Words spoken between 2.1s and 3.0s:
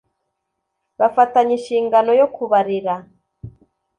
yo kubarera